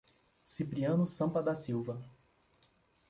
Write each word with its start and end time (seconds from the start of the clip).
Cipriano 0.43 1.05
Sampa 1.05 1.43
da 1.43 1.53
Silva 1.53 2.01